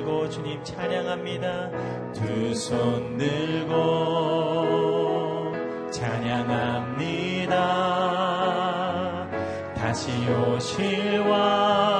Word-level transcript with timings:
들고 0.00 0.28
주님 0.30 0.62
찬양합니다. 0.64 1.70
두 2.12 2.52
손 2.52 3.18
들고 3.18 3.76
찬양합니다. 5.90 7.56
다시 9.76 10.10
오실 10.28 11.20
왕. 11.20 11.99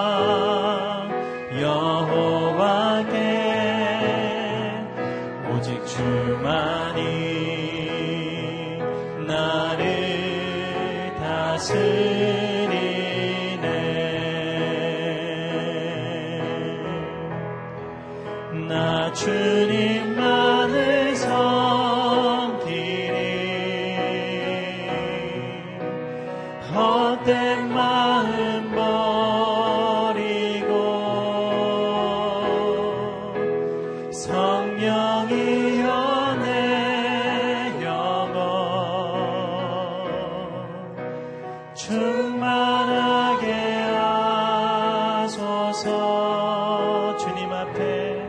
주님 45.83 47.51
앞에 47.53 48.23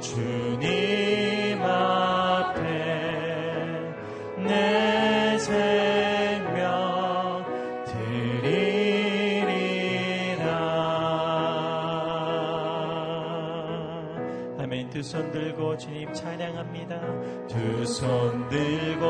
주님 0.00 1.62
앞에 1.62 2.60
내 4.38 5.38
생명 5.38 6.64
드리리라. 7.84 10.46
아멘. 14.58 14.88
두 14.90 15.00
손 15.00 15.30
들고 15.30 15.76
주님 15.76 16.10
찬양합니다. 16.14 16.98
두 17.48 17.82
손 17.84 18.48
들고 18.48 19.04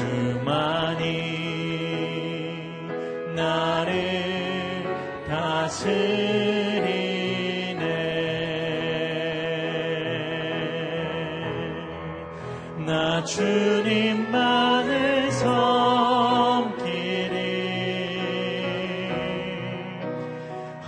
예수만이 0.00 1.04
나를 3.34 3.92
다스리네. 5.28 6.00
주님만을 13.26 15.30
섬기리. 15.30 16.80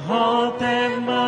헛된 0.08 1.04
말 1.04 1.21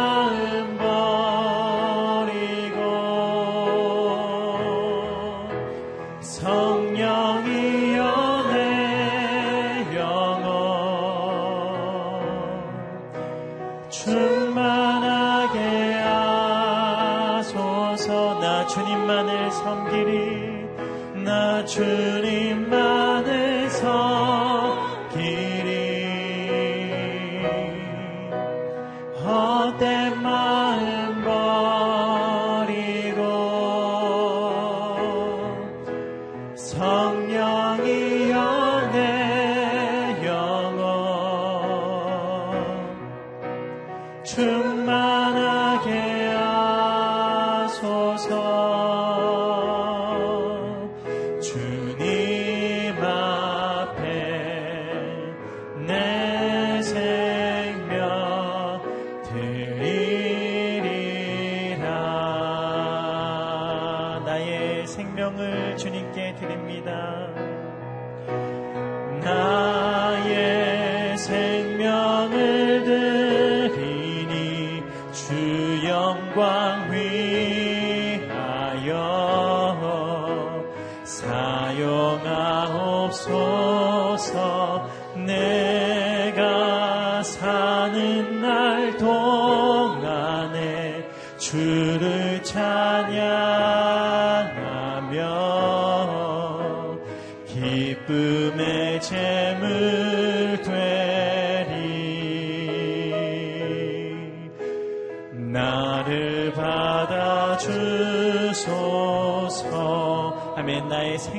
주님께 65.77 66.35
드립니다. 66.37 67.04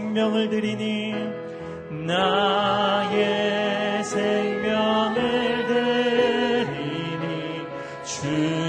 생명을 0.06 0.50
드리니 0.50 1.14
나의 2.06 4.04
생명을 4.04 5.66
드리니 5.68 7.66
주 8.04 8.65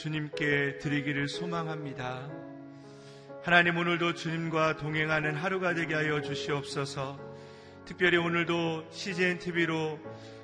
주님께 0.00 0.78
드리기를 0.78 1.28
소망합니다. 1.28 2.26
하나님 3.42 3.76
오늘도 3.76 4.14
주님과 4.14 4.78
동행하는 4.78 5.34
하루가 5.34 5.74
되게 5.74 5.94
하여 5.94 6.22
주시옵소서. 6.22 7.20
특별히 7.84 8.16
오늘도 8.16 8.86
CGN 8.90 9.38
TV로 9.40 9.98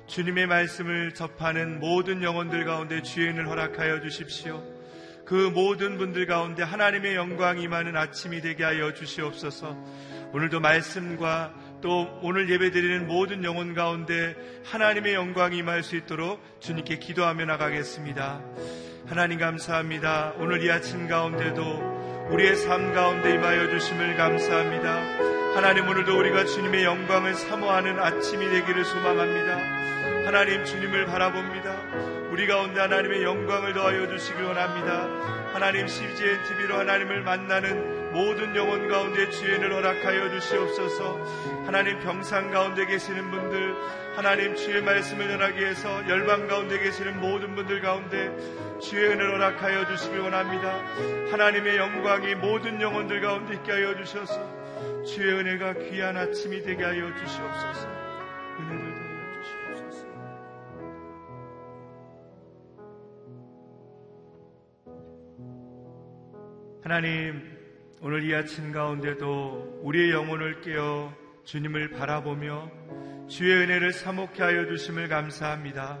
주님의 0.05 0.45
말씀을 0.45 1.15
접하는 1.15 1.79
모든 1.79 2.21
영혼들 2.21 2.65
가운데 2.65 3.01
주연을 3.01 3.47
허락하여 3.47 4.01
주십시오. 4.01 4.63
그 5.25 5.33
모든 5.33 5.97
분들 5.97 6.27
가운데 6.27 6.61
하나님의 6.61 7.15
영광이 7.15 7.63
임하는 7.63 7.97
아침이 7.97 8.41
되게 8.41 8.63
하여 8.63 8.93
주시옵소서. 8.93 9.75
오늘도 10.33 10.59
말씀과 10.59 11.79
또 11.81 12.07
오늘 12.21 12.47
예배드리는 12.51 13.07
모든 13.07 13.43
영혼 13.43 13.73
가운데 13.73 14.35
하나님의 14.65 15.15
영광이 15.15 15.57
임할 15.57 15.81
수 15.81 15.95
있도록 15.95 16.43
주님께 16.59 16.99
기도하며 16.99 17.45
나가겠습니다. 17.45 18.43
하나님 19.09 19.39
감사합니다. 19.39 20.33
오늘 20.37 20.61
이 20.61 20.69
아침 20.69 21.07
가운데도 21.07 22.27
우리의 22.29 22.57
삶 22.57 22.93
가운데 22.93 23.35
임하여 23.35 23.69
주심을 23.69 24.17
감사합니다. 24.17 25.55
하나님 25.55 25.87
오늘도 25.87 26.19
우리가 26.19 26.43
주님의 26.43 26.83
영광을 26.83 27.33
사모하는 27.33 27.99
아침이 27.99 28.49
되기를 28.49 28.83
소망합니다. 28.83 30.25
하나님 30.25 30.65
주님을 30.65 31.05
바라봅니다. 31.05 31.71
우리 32.31 32.47
가운데 32.47 32.81
하나님의 32.81 33.23
영광을 33.23 33.73
더하여 33.73 34.09
주시길 34.09 34.43
원합니다. 34.43 35.07
하나님 35.53 35.87
CGN 35.87 36.43
TV로 36.43 36.77
하나님을 36.77 37.21
만나는 37.21 37.96
모든 38.17 38.55
영혼 38.55 38.87
가운데 38.87 39.29
주연을 39.29 39.71
허락하여 39.71 40.31
주시옵소서. 40.31 41.19
하나님 41.67 41.99
병상 41.99 42.49
가운데 42.49 42.87
계시는 42.87 43.29
분들 43.29 43.75
하나님 44.15 44.55
주의 44.55 44.81
말씀을 44.81 45.27
전하기 45.27 45.59
위해서 45.59 46.09
열방 46.09 46.47
가운데 46.47 46.79
계시는 46.79 47.19
모든 47.19 47.53
분들 47.53 47.79
가운데 47.81 48.35
주의 48.79 49.05
은혜를 49.05 49.33
허락하여 49.33 49.85
주시기 49.85 50.17
원합니다. 50.17 50.79
하나님의 51.31 51.77
영광이 51.77 52.33
모든 52.35 52.81
영혼들 52.81 53.21
가운데 53.21 53.53
있게 53.53 53.71
하여 53.71 53.95
주셔서 53.95 55.03
주의 55.05 55.31
은혜가 55.33 55.73
귀한 55.73 56.17
아침이 56.17 56.63
되게 56.63 56.83
하여 56.83 57.13
주시옵소서. 57.13 57.87
은혜를 58.59 58.93
더하여 58.97 59.43
주시옵소서. 59.43 60.07
하나님 66.83 67.56
오늘 67.99 68.23
이 68.29 68.35
아침 68.35 68.71
가운데도 68.71 69.79
우리의 69.81 70.11
영혼을 70.11 70.61
깨어 70.61 71.11
주님을 71.45 71.89
바라보며 71.89 72.69
주의 73.27 73.51
은혜를 73.55 73.91
사목해 73.91 74.43
하여 74.43 74.67
주심을 74.67 75.07
감사합니다. 75.07 75.97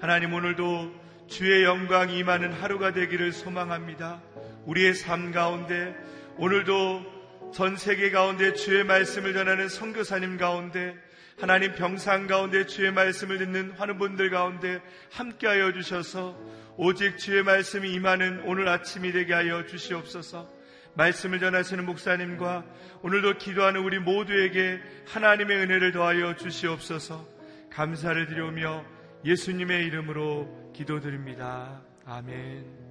하나님 0.00 0.34
오늘도 0.34 0.92
주의 1.28 1.62
영광이 1.62 2.18
임하는 2.18 2.52
하루가 2.52 2.92
되기를 2.92 3.30
소망합니다. 3.30 4.20
우리의 4.66 4.94
삶 4.94 5.30
가운데 5.30 5.94
오늘도 6.38 7.52
전 7.54 7.76
세계 7.76 8.10
가운데 8.10 8.52
주의 8.54 8.82
말씀을 8.82 9.32
전하는 9.32 9.68
선교사님 9.68 10.38
가운데 10.38 10.96
하나님 11.38 11.72
병상 11.76 12.26
가운데 12.26 12.66
주의 12.66 12.90
말씀을 12.90 13.38
듣는 13.38 13.70
환우분들 13.78 14.30
가운데 14.30 14.82
함께하여 15.12 15.72
주셔서 15.72 16.36
오직 16.76 17.16
주의 17.16 17.44
말씀이 17.44 17.92
임하는 17.92 18.42
오늘 18.44 18.66
아침이 18.66 19.12
되게 19.12 19.34
하여 19.34 19.64
주시옵소서. 19.66 20.57
말씀을 20.98 21.38
전하시는 21.38 21.86
목사님과 21.86 22.64
오늘도 23.02 23.38
기도하는 23.38 23.82
우리 23.82 24.00
모두에게 24.00 24.80
하나님의 25.06 25.56
은혜를 25.56 25.92
더하여 25.92 26.34
주시옵소서 26.34 27.26
감사를 27.70 28.26
드리며 28.26 28.84
예수님의 29.24 29.86
이름으로 29.86 30.72
기도드립니다. 30.74 31.80
아멘. 32.04 32.88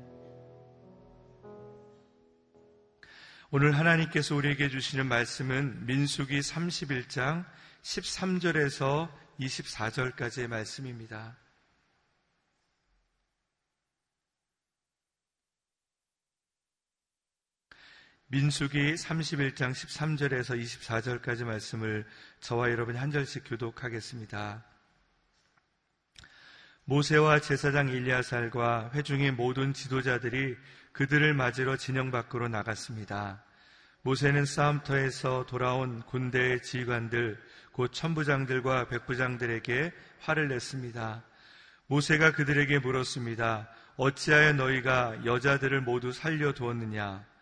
오늘 3.50 3.78
하나님께서 3.78 4.36
우리에게 4.36 4.70
주시는 4.70 5.08
말씀은 5.08 5.86
민수기 5.86 6.40
31장 6.40 7.46
13절에서 7.82 9.10
24절까지의 9.40 10.48
말씀입니다. 10.48 11.38
민수기 18.30 18.96
31장 18.96 19.72
13절에서 19.72 20.62
24절까지 20.62 21.46
말씀을 21.46 22.06
저와 22.42 22.72
여러분이 22.72 22.98
한 22.98 23.10
절씩 23.10 23.44
교독하겠습니다. 23.46 24.66
모세와 26.84 27.40
제사장 27.40 27.88
일리아살과 27.88 28.92
회중의 28.94 29.32
모든 29.32 29.72
지도자들이 29.72 30.58
그들을 30.92 31.34
맞으러 31.36 31.78
진영 31.78 32.12
밖으로 32.12 32.50
나갔습니다. 32.50 33.46
모세는 34.02 34.44
싸움터에서 34.44 35.46
돌아온 35.46 36.02
군대의 36.02 36.62
지휘관들, 36.64 37.42
곧 37.72 37.94
천부장들과 37.94 38.90
백부장들에게 38.90 39.94
화를 40.20 40.50
냈습니다. 40.50 41.24
모세가 41.88 42.34
그들에게 42.34 42.80
물었습니다. 42.80 43.70
어찌하여 43.96 44.52
너희가 44.52 45.26
여자들을 45.26 45.80
모두 45.80 46.12
살려두었느냐? 46.12 47.37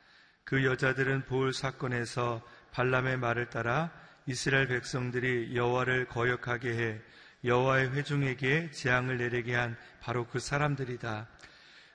그 0.46 0.64
여자들은 0.64 1.26
보울 1.26 1.54
사건에서 1.54 2.42
발람의 2.72 3.18
말을 3.18 3.50
따라 3.50 3.92
이스라엘 4.28 4.68
백성들이 4.68 5.56
여호와를 5.56 6.06
거역하게 6.08 6.70
해 6.78 7.02
여호와의 7.44 7.92
회중에게 7.92 8.72
재앙을 8.72 9.18
내리게 9.18 9.56
한 9.56 9.76
바로 10.02 10.28
그 10.28 10.40
사람들이다. 10.40 11.28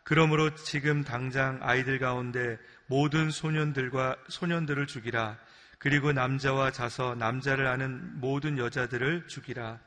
그러므로 0.02 0.54
지금 0.54 1.04
당장 1.04 1.58
아이들 1.62 1.98
가운데 1.98 2.58
모든 2.86 3.30
소년들과 3.30 4.16
소년들을 4.28 4.86
죽이라. 4.86 5.38
그리고 5.78 6.12
남자와 6.12 6.72
자서 6.72 7.14
남자를 7.14 7.66
아는 7.66 8.20
모든 8.20 8.58
여자들을 8.58 9.28
죽이라. 9.28 9.78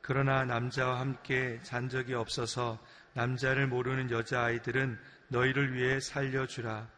그러나 0.00 0.44
남자와 0.44 0.98
함께 0.98 1.60
잔 1.62 1.88
적이 1.88 2.14
없어서 2.14 2.78
남자를 3.12 3.66
모르는 3.66 4.10
여자아이들은 4.10 4.98
너희를 5.28 5.74
위해 5.74 6.00
살려주라. 6.00 6.88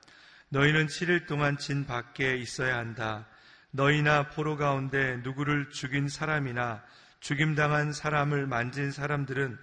너희는 0.54 0.86
7일 0.86 1.26
동안 1.26 1.58
진 1.58 1.84
밖에 1.84 2.36
있어야 2.36 2.76
한다. 2.76 3.26
너희나 3.72 4.28
포로 4.28 4.56
가운데 4.56 5.16
누구를 5.24 5.70
죽인 5.70 6.08
사람이나 6.08 6.80
죽임당한 7.18 7.92
사람을 7.92 8.46
만진 8.46 8.92
사람들은 8.92 9.58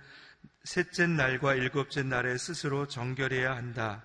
셋째 0.66 1.08
날과 1.08 1.56
일곱째 1.56 2.04
날에 2.04 2.38
스스로 2.38 2.90
정결해야 2.90 3.56
한다. 3.56 4.04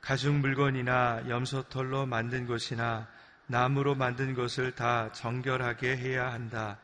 가죽 0.00 0.34
물건이나 0.34 1.28
염소털로 1.28 2.06
만든 2.06 2.44
것이나 2.44 3.06
나무로 3.46 3.94
만든 3.94 4.34
것을 4.34 4.72
다 4.72 5.12
정결하게 5.12 5.96
해야 5.96 6.32
한다. 6.32 6.80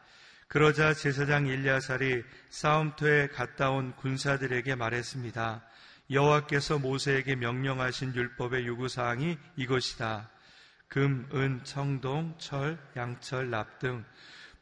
그러자 0.46 0.94
제사장 0.94 1.48
일리아살이 1.48 2.22
싸움터에 2.48 3.26
갔다 3.26 3.70
온 3.70 3.96
군사들에게 3.96 4.76
말했습니다. 4.76 5.62
여호와께서 6.10 6.78
모세에게 6.78 7.36
명령하신 7.36 8.14
율법의 8.14 8.66
요구 8.66 8.88
사항이 8.88 9.38
이것이다. 9.56 10.30
금, 10.88 11.28
은, 11.32 11.60
청동, 11.64 12.34
철, 12.38 12.78
양철, 12.96 13.50
납 13.50 13.78
등 13.78 14.04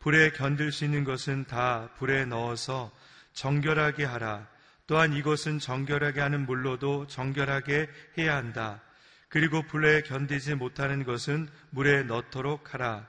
불에 0.00 0.30
견딜 0.30 0.72
수 0.72 0.84
있는 0.84 1.04
것은 1.04 1.44
다 1.44 1.90
불에 1.98 2.24
넣어서 2.24 2.90
정결하게 3.34 4.04
하라. 4.04 4.46
또한 4.86 5.12
이것은 5.12 5.58
정결하게 5.58 6.20
하는 6.20 6.46
물로도 6.46 7.06
정결하게 7.06 7.88
해야 8.18 8.36
한다. 8.36 8.80
그리고 9.28 9.62
불에 9.62 10.00
견디지 10.00 10.54
못하는 10.54 11.04
것은 11.04 11.48
물에 11.70 12.02
넣도록 12.04 12.74
하라. 12.74 13.06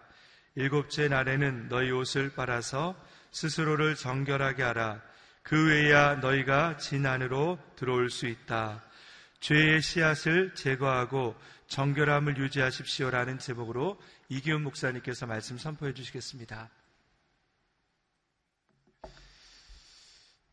일곱째 0.56 1.08
날에는 1.08 1.70
너희 1.70 1.92
옷을 1.92 2.34
빨아서 2.36 2.96
스스로를 3.32 3.96
정결하게 3.96 4.62
하라. 4.62 5.02
그 5.44 5.68
외야 5.68 6.16
너희가 6.16 6.78
진 6.78 7.06
안으로 7.06 7.60
들어올 7.76 8.10
수 8.10 8.28
있다. 8.28 8.84
죄의 9.40 9.82
씨앗을 9.82 10.54
제거하고 10.54 11.36
정결함을 11.68 12.38
유지하십시오라는 12.38 13.40
제목으로 13.40 14.00
이기훈 14.30 14.64
목사님께서 14.64 15.26
말씀 15.26 15.58
선포해 15.58 15.94
주시겠습니다. 15.94 16.70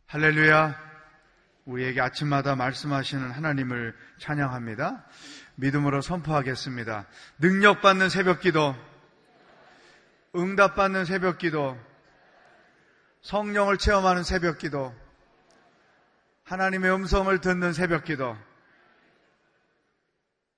할렐루야. 0.06 0.88
우리에게 1.66 2.00
아침마다 2.00 2.56
말씀하시는 2.56 3.30
하나님을 3.30 3.94
찬양합니다. 4.18 5.04
믿음으로 5.56 6.00
선포하겠습니다. 6.00 7.06
능력받는 7.40 8.08
새벽 8.08 8.40
기도, 8.40 8.74
응답받는 10.34 11.04
새벽 11.04 11.36
기도, 11.36 11.78
성령을 13.22 13.78
체험하는 13.78 14.22
새벽 14.22 14.58
기도, 14.58 14.94
하나님의 16.44 16.94
음성을 16.94 17.40
듣는 17.40 17.72
새벽 17.72 18.04
기도. 18.04 18.36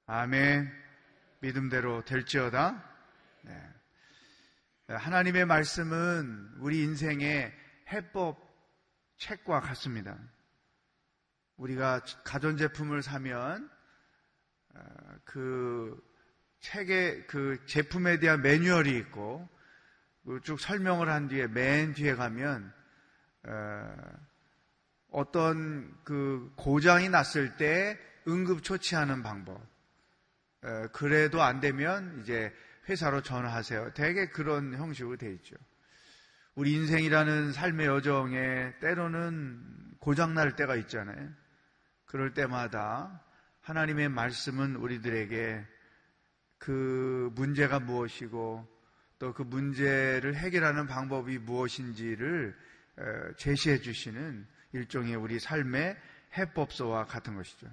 아멘. 0.07 0.71
믿음대로 1.41 2.05
될지어다. 2.05 2.85
네. 3.43 3.71
하나님의 4.89 5.47
말씀은 5.47 6.57
우리 6.59 6.83
인생의 6.83 7.53
해법 7.89 8.39
책과 9.17 9.61
같습니다. 9.61 10.19
우리가 11.57 12.03
가전제품을 12.25 13.03
사면 13.03 13.71
어, 14.75 14.81
그 15.25 16.01
책에 16.61 17.25
그 17.27 17.65
제품에 17.67 18.19
대한 18.19 18.43
매뉴얼이 18.43 18.97
있고 18.99 19.49
그 19.49 19.60
쭉 20.43 20.61
설명을 20.61 21.09
한 21.09 21.29
뒤에 21.29 21.49
맨 21.49 21.93
뒤에 21.93 22.15
가면 22.15 22.73
어떤 25.11 25.93
그 26.05 26.53
고장이 26.57 27.09
났을 27.09 27.57
때 27.57 27.99
응급 28.29 28.63
처치하는 28.63 29.23
방법. 29.23 29.61
그래도 30.93 31.43
안 31.43 31.61
되면 31.61 32.21
이제 32.21 32.55
회사로 32.89 33.23
전화하세요. 33.23 33.95
대개 33.95 34.29
그런 34.29 34.75
형식으로 34.75 35.17
돼 35.17 35.33
있죠. 35.35 35.57
우리 36.55 36.73
인생이라는 36.75 37.53
삶의 37.53 37.87
여정에 37.87 38.75
때로는 38.81 39.97
고장 40.01 40.35
날 40.35 40.57
때가 40.57 40.77
있잖아요. 40.77 41.31
그럴 42.05 42.35
때마다 42.35 43.23
하나님의 43.63 44.09
말씀은 44.09 44.77
우리들에게 44.77 45.67
그 46.59 47.31
문제가 47.35 47.81
무엇이고 47.81 48.80
또 49.21 49.35
그 49.35 49.43
문제를 49.43 50.35
해결하는 50.35 50.87
방법이 50.87 51.39
무엇인지를 51.39 52.57
제시해 53.37 53.81
주시는 53.81 54.47
일종의 54.73 55.15
우리 55.15 55.39
삶의 55.39 55.97
해법서와 56.37 57.05
같은 57.05 57.37
것이죠. 57.37 57.69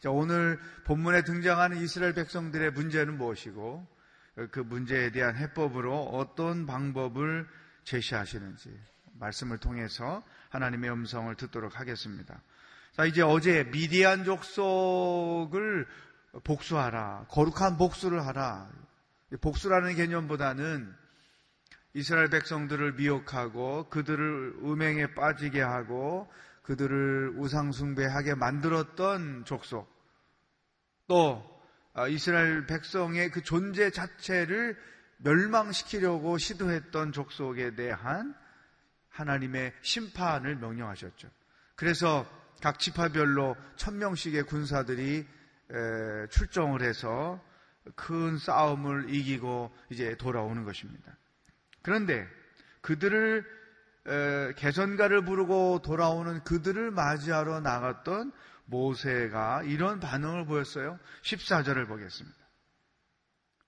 자, 0.00 0.10
오늘 0.10 0.60
본문에 0.84 1.24
등장하는 1.24 1.78
이스라엘 1.78 2.12
백성들의 2.14 2.72
문제는 2.72 3.16
무엇이고 3.16 3.86
그 4.50 4.60
문제에 4.60 5.10
대한 5.10 5.34
해법으로 5.36 6.08
어떤 6.08 6.66
방법을 6.66 7.48
제시하시는지 7.84 8.78
말씀을 9.14 9.58
통해서 9.58 10.22
하나님의 10.50 10.90
음성을 10.90 11.34
듣도록 11.36 11.80
하겠습니다. 11.80 12.40
자, 12.92 13.06
이제 13.06 13.22
어제 13.22 13.64
미디안 13.64 14.24
족속을 14.24 15.86
복수하라. 16.44 17.26
거룩한 17.28 17.78
복수를 17.78 18.26
하라. 18.26 18.70
복수라는 19.38 19.94
개념보다는 19.94 20.92
이스라엘 21.92 22.30
백성들을 22.30 22.94
미혹하고 22.94 23.88
그들을 23.88 24.60
음행에 24.62 25.14
빠지게 25.14 25.60
하고 25.60 26.30
그들을 26.62 27.34
우상숭배하게 27.36 28.34
만들었던 28.34 29.44
족속 29.44 29.90
또 31.08 31.48
아, 31.92 32.06
이스라엘 32.06 32.66
백성의 32.66 33.30
그 33.32 33.42
존재 33.42 33.90
자체를 33.90 34.78
멸망시키려고 35.18 36.38
시도했던 36.38 37.12
족속에 37.12 37.74
대한 37.74 38.34
하나님의 39.08 39.74
심판을 39.82 40.56
명령하셨죠. 40.56 41.28
그래서 41.74 42.24
각 42.62 42.78
지파별로 42.78 43.56
천명씩의 43.76 44.44
군사들이 44.44 45.26
출정을 46.30 46.82
해서 46.82 47.42
큰 47.96 48.38
싸움을 48.38 49.12
이기고 49.12 49.72
이제 49.90 50.16
돌아오는 50.16 50.64
것입니다. 50.64 51.16
그런데 51.82 52.26
그들을 52.82 53.44
개선가를 54.56 55.24
부르고 55.24 55.82
돌아오는 55.82 56.42
그들을 56.44 56.90
맞이하러 56.90 57.60
나갔던 57.60 58.32
모세가 58.66 59.62
이런 59.64 60.00
반응을 60.00 60.46
보였어요. 60.46 60.98
14절을 61.22 61.88
보겠습니다. 61.88 62.38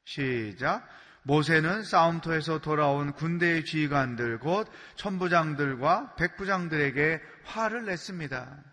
시작. 0.04 0.87
모세는 1.25 1.85
싸움터에서 1.85 2.61
돌아온 2.61 3.12
군대의 3.12 3.64
지휘관들 3.64 4.38
곧 4.40 4.69
천부장들과 4.97 6.16
백부장들에게 6.16 7.23
화를 7.45 7.85
냈습니다. 7.85 8.64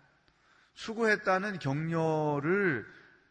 수고했다는 0.74 1.58
격려를 1.60 2.86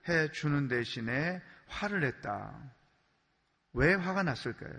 해 0.07 0.31
주는 0.31 0.67
대신에 0.67 1.41
화를 1.69 2.01
냈다. 2.01 2.53
왜 3.73 3.93
화가 3.93 4.23
났을까요? 4.23 4.73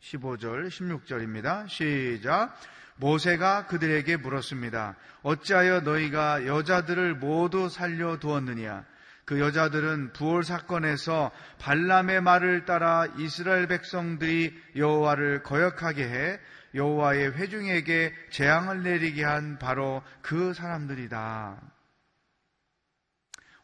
15절, 0.00 0.68
16절입니다. 0.68 1.68
시작. 1.68 2.54
모세가 2.96 3.66
그들에게 3.66 4.16
물었습니다. 4.16 4.96
어찌하여 5.22 5.80
너희가 5.80 6.46
여자들을 6.46 7.16
모두 7.16 7.68
살려두었느냐? 7.68 8.84
그 9.24 9.40
여자들은 9.40 10.14
부월 10.14 10.42
사건에서 10.42 11.30
발람의 11.58 12.22
말을 12.22 12.64
따라 12.64 13.06
이스라엘 13.18 13.66
백성들이 13.66 14.58
여호와를 14.74 15.42
거역하게 15.42 16.08
해 16.08 16.40
여호와의 16.74 17.32
회중에게 17.32 18.14
재앙을 18.30 18.82
내리게 18.82 19.24
한 19.24 19.58
바로 19.58 20.02
그 20.22 20.54
사람들이다. 20.54 21.60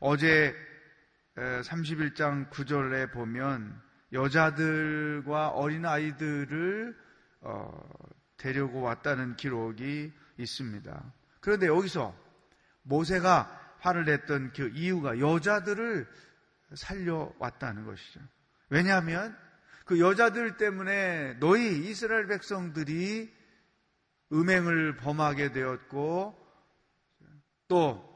어제 0.01 0.55
31장 1.37 2.51
9절에 2.51 3.13
보면 3.13 3.81
여자들과 4.13 5.49
어린 5.49 5.85
아이들을 5.85 6.97
어, 7.41 7.89
데려고 8.37 8.81
왔다는 8.81 9.37
기록이 9.37 10.13
있습니다. 10.39 11.13
그런데 11.41 11.67
여기서 11.67 12.17
모세가 12.83 13.77
화를 13.81 14.05
냈던 14.05 14.53
그 14.53 14.71
이유가 14.75 15.19
여자들을 15.19 16.07
살려왔다는 16.75 17.85
것이죠. 17.85 18.21
왜냐하면 18.71 19.37
그 19.85 20.01
여자들 20.01 20.57
때문에 20.57 21.35
너희 21.41 21.91
이스라엘 21.91 22.27
백성들이 22.27 23.33
음행을 24.33 24.97
범하게 24.97 25.53
되었고 25.53 26.35
또 27.69 28.15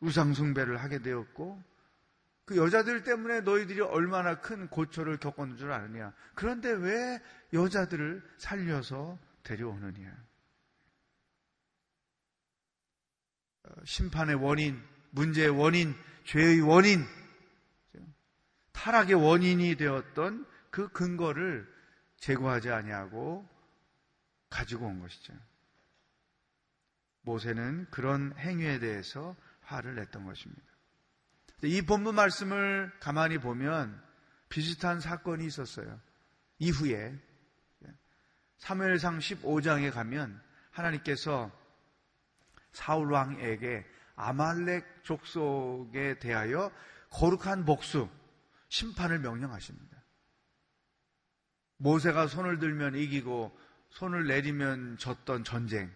우상숭배를 0.00 0.76
하게 0.78 0.98
되었고 0.98 1.62
그 2.44 2.56
여자들 2.56 3.04
때문에 3.04 3.42
너희들이 3.42 3.80
얼마나 3.80 4.40
큰 4.40 4.68
고초를 4.68 5.18
겪었는 5.18 5.56
줄 5.56 5.70
아느냐. 5.72 6.12
그런데 6.34 6.70
왜 6.70 7.20
여자들을 7.52 8.22
살려서 8.38 9.18
데려오느냐. 9.44 10.10
어, 13.64 13.72
심판의 13.84 14.36
원인, 14.36 14.82
문제의 15.10 15.50
원인, 15.50 15.94
죄의 16.24 16.60
원인, 16.62 17.04
타락의 18.72 19.14
원인이 19.14 19.76
되었던 19.76 20.46
그 20.70 20.88
근거를 20.88 21.70
제거하지 22.16 22.70
아니하고 22.70 23.48
가지고 24.50 24.86
온 24.86 25.00
것이죠. 25.00 25.32
모세는 27.22 27.86
그런 27.90 28.36
행위에 28.36 28.80
대해서 28.80 29.36
화를 29.60 29.94
냈던 29.94 30.24
것입니다. 30.24 30.71
이 31.62 31.82
본문 31.82 32.14
말씀을 32.14 32.92
가만히 33.00 33.38
보면 33.38 34.02
비슷한 34.48 35.00
사건이 35.00 35.46
있었어요. 35.46 36.00
이후에 36.58 37.16
사무엘상 38.58 39.18
15장에 39.18 39.92
가면 39.92 40.40
하나님께서 40.70 41.50
사울 42.72 43.12
왕에게 43.12 43.84
아말렉 44.16 45.04
족속에 45.04 46.18
대하여 46.18 46.70
거룩한 47.10 47.64
복수, 47.64 48.08
심판을 48.68 49.18
명령하십니다. 49.20 50.02
모세가 51.76 52.26
손을 52.28 52.58
들면 52.58 52.94
이기고 52.94 53.56
손을 53.90 54.26
내리면 54.26 54.96
졌던 54.98 55.44
전쟁. 55.44 55.92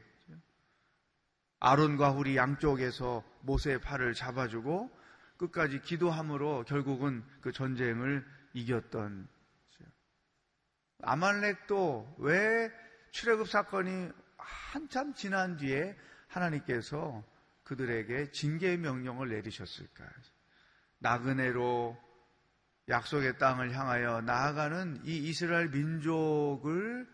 아론과 1.60 2.10
후리 2.10 2.36
양쪽에서 2.36 3.24
모세의 3.42 3.80
팔을 3.80 4.14
잡아주고 4.14 4.90
끝까지 5.38 5.80
기도함으로 5.80 6.64
결국은 6.64 7.24
그 7.40 7.52
전쟁을 7.52 8.24
이겼던 8.54 9.28
아말렉도 11.02 12.16
왜 12.18 12.70
출애굽 13.10 13.48
사건이 13.48 14.10
한참 14.36 15.14
지난 15.14 15.56
뒤에 15.56 15.96
하나님께서 16.28 17.22
그들에게 17.64 18.30
징계의 18.30 18.78
명령을 18.78 19.28
내리셨을까? 19.28 20.04
나그네로 20.98 21.96
약속의 22.88 23.38
땅을 23.38 23.72
향하여 23.72 24.20
나아가는 24.20 25.00
이 25.04 25.28
이스라엘 25.28 25.68
민족을 25.68 27.06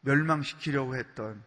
멸망시키려고 0.00 0.96
했던 0.96 1.42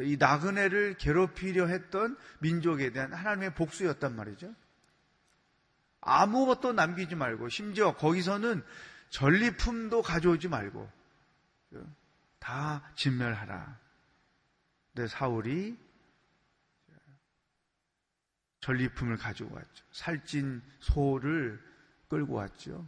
이 0.00 0.16
나그네를 0.18 0.94
괴롭히려 0.94 1.66
했던 1.66 2.16
민족에 2.40 2.90
대한 2.90 3.12
하나님의 3.12 3.54
복수였단 3.54 4.16
말이죠. 4.16 4.54
아무것도 6.00 6.72
남기지 6.72 7.14
말고 7.14 7.48
심지어 7.48 7.94
거기서는 7.94 8.64
전리품도 9.10 10.02
가져오지 10.02 10.48
말고 10.48 10.90
다 12.38 12.82
진멸하라. 12.96 13.78
근데 14.94 15.08
사울이 15.08 15.78
전리품을 18.60 19.16
가지고 19.16 19.54
왔죠. 19.54 19.84
살찐 19.92 20.62
소를 20.80 21.60
끌고 22.08 22.34
왔죠. 22.34 22.86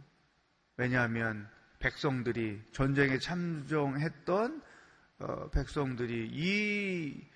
왜냐하면 0.77 1.49
백성들이 1.79 2.61
전쟁에 2.71 3.19
참정했던 3.19 4.61
어, 5.19 5.49
백성들이 5.49 6.29
이 6.31 7.27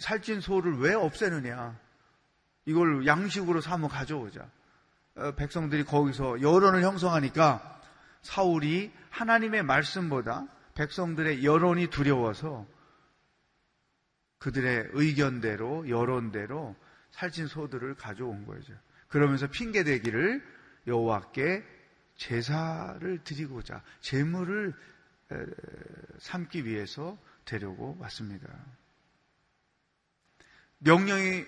살찐 0.00 0.40
소를 0.40 0.78
왜 0.78 0.94
없애느냐? 0.94 1.78
이걸 2.66 3.06
양식으로 3.06 3.60
삼아 3.60 3.88
가져오자. 3.88 4.50
어, 5.18 5.32
백성들이 5.32 5.84
거기서 5.84 6.40
여론을 6.40 6.82
형성하니까 6.82 7.80
사울이 8.22 8.92
하나님의 9.10 9.62
말씀보다 9.64 10.46
백성들의 10.74 11.44
여론이 11.44 11.88
두려워서 11.88 12.66
그들의 14.38 14.90
의견대로 14.92 15.88
여론대로 15.88 16.76
살찐 17.10 17.48
소들을 17.48 17.96
가져온 17.96 18.46
거죠. 18.46 18.72
그러면서 19.08 19.48
핑계 19.48 19.82
대기를 19.82 20.44
여호와께 20.86 21.64
제사를 22.14 23.24
드리고자 23.24 23.82
제물을 24.00 24.74
삼기 26.18 26.64
위해서 26.64 27.18
데려고 27.44 27.96
왔습니다. 28.00 28.48
명령이 30.78 31.44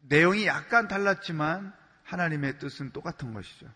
내용이 0.00 0.46
약간 0.46 0.88
달랐지만 0.88 1.72
하나님의 2.06 2.58
뜻은 2.58 2.90
똑같은 2.90 3.34
것이죠. 3.34 3.66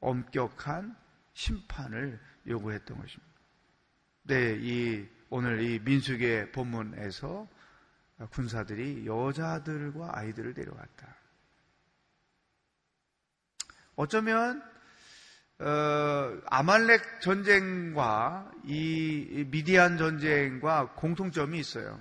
엄격한 0.00 0.96
심판을 1.32 2.20
요구했던 2.46 2.96
것입니다. 2.98 3.32
네, 4.22 4.56
이 4.58 5.08
오늘 5.28 5.62
이 5.62 5.78
민숙의 5.80 6.52
본문에서 6.52 7.48
군사들이 8.30 9.06
여자들과 9.06 10.10
아이들을 10.18 10.54
데려왔다. 10.54 11.16
어쩌면 13.96 14.62
어, 15.58 16.38
아말렉 16.46 17.22
전쟁과 17.22 18.52
이 18.64 19.46
미디안 19.50 19.96
전쟁과 19.96 20.92
공통점이 20.92 21.58
있어요. 21.58 21.98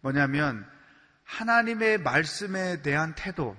뭐냐면 0.00 0.68
하나님의 1.24 1.98
말씀에 1.98 2.82
대한 2.82 3.14
태도. 3.14 3.56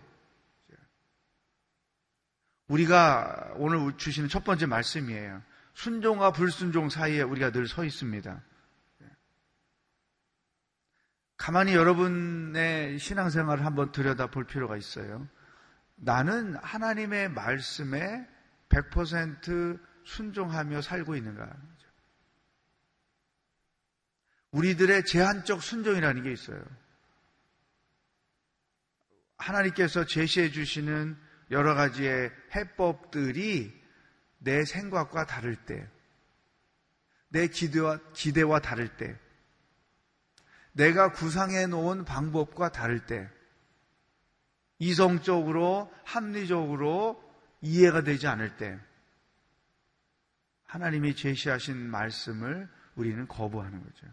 우리가 2.73 3.53
오늘 3.57 3.95
주시는 3.97 4.29
첫 4.29 4.43
번째 4.43 4.65
말씀이에요. 4.65 5.43
순종과 5.75 6.31
불순종 6.31 6.89
사이에 6.89 7.21
우리가 7.21 7.51
늘 7.51 7.67
서 7.67 7.83
있습니다. 7.83 8.41
가만히 11.37 11.73
여러분의 11.75 12.97
신앙생활을 12.99 13.65
한번 13.65 13.91
들여다 13.91 14.27
볼 14.27 14.45
필요가 14.45 14.77
있어요. 14.77 15.27
나는 15.95 16.55
하나님의 16.55 17.29
말씀에 17.29 18.27
100% 18.69 19.79
순종하며 20.05 20.81
살고 20.81 21.15
있는가? 21.15 21.55
우리들의 24.51 25.05
제한적 25.05 25.61
순종이라는 25.61 26.23
게 26.23 26.31
있어요. 26.31 26.63
하나님께서 29.37 30.05
제시해 30.05 30.49
주시는 30.49 31.17
여러 31.51 31.75
가지의 31.75 32.31
해법들이 32.55 33.81
내 34.39 34.65
생각과 34.65 35.25
다를 35.25 35.55
때, 35.55 35.87
내 37.29 37.47
기대와, 37.47 37.99
기대와 38.13 38.59
다를 38.59 38.95
때, 38.97 39.17
내가 40.73 41.11
구상해 41.11 41.67
놓은 41.67 42.05
방법과 42.05 42.71
다를 42.71 43.05
때, 43.05 43.29
이성적으로, 44.79 45.91
합리적으로 46.03 47.23
이해가 47.61 48.01
되지 48.01 48.27
않을 48.27 48.57
때, 48.57 48.79
하나님이 50.65 51.15
제시하신 51.15 51.77
말씀을 51.77 52.67
우리는 52.95 53.27
거부하는 53.27 53.83
거죠. 53.83 54.07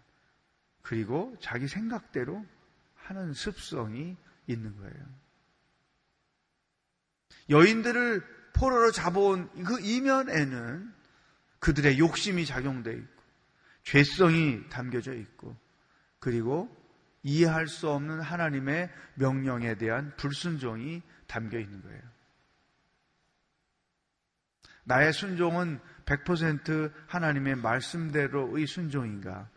그리고 0.83 1.35
자기 1.41 1.67
생각대로 1.67 2.45
하는 2.95 3.33
습성이 3.33 4.17
있는 4.47 4.77
거예요. 4.77 5.07
여인들을 7.51 8.23
포로로 8.53 8.93
잡아온 8.93 9.51
그 9.65 9.81
이면에는 9.81 10.95
그들의 11.59 11.99
욕심이 11.99 12.47
작용되어 12.47 12.95
있고, 12.95 13.23
죄성이 13.83 14.69
담겨져 14.69 15.15
있고, 15.15 15.57
그리고 16.19 16.75
이해할 17.23 17.67
수 17.67 17.91
없는 17.91 18.21
하나님의 18.21 18.91
명령에 19.15 19.75
대한 19.77 20.15
불순종이 20.17 21.03
담겨 21.27 21.59
있는 21.59 21.83
거예요. 21.83 22.03
나의 24.85 25.13
순종은 25.13 25.81
100% 26.07 26.93
하나님의 27.07 27.57
말씀대로의 27.57 28.67
순종인가? 28.67 29.49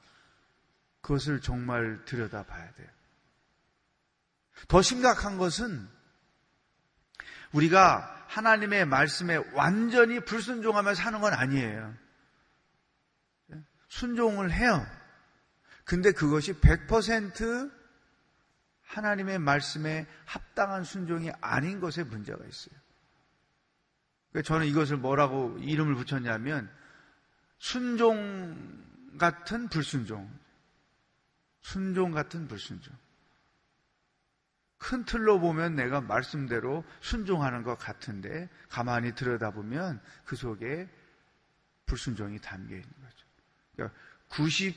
그것을 1.02 1.42
정말 1.42 2.04
들여다 2.06 2.44
봐야 2.44 2.72
돼요. 2.74 2.88
더 4.68 4.82
심각한 4.82 5.38
것은 5.38 5.88
우리가 7.54 8.26
하나님의 8.28 8.86
말씀에 8.86 9.38
완전히 9.54 10.20
불순종하며 10.20 10.96
사는 10.96 11.22
건 11.22 11.34
아니에요. 11.34 11.94
순종을 13.90 14.52
해요. 14.52 14.86
근데 15.86 16.12
그것이 16.12 16.54
100% 16.54 17.72
하나님의 18.84 19.40
말씀에 19.40 20.08
합당한 20.26 20.84
순종이 20.84 21.32
아닌 21.42 21.80
것에 21.80 22.04
문제가 22.04 22.44
있어요. 22.46 22.76
저는 24.44 24.66
이것을 24.66 24.98
뭐라고 24.98 25.58
이름을 25.60 25.96
붙였냐면 25.96 26.72
순종 27.60 28.82
같은 29.20 29.70
불순종. 29.70 30.30
순종 31.62 32.12
같은 32.12 32.48
불순종. 32.48 32.94
큰 34.84 35.06
틀로 35.06 35.40
보면 35.40 35.76
내가 35.76 36.02
말씀대로 36.02 36.84
순종하는 37.00 37.64
것 37.64 37.78
같은데 37.78 38.50
가만히 38.68 39.16
들여다보면 39.16 40.02
그 40.26 40.36
속에 40.36 40.90
불순종이 41.86 42.40
담겨 42.40 42.76
있는 42.76 42.90
거죠. 43.02 43.26
그러니까 43.76 43.98
90, 44.28 44.76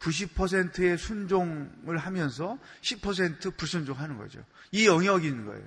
90%의 0.00 0.98
순종을 0.98 1.96
하면서 1.96 2.58
10% 2.82 3.56
불순종하는 3.56 4.18
거죠. 4.18 4.44
이 4.70 4.86
있는 5.26 5.46
거예요. 5.46 5.66